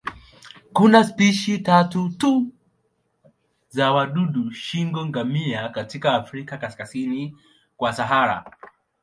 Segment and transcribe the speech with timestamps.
[0.73, 2.51] Kuna spishi tatu tu
[3.69, 7.37] za wadudu shingo-ngamia katika Afrika kaskazini
[7.77, 8.57] kwa Sahara.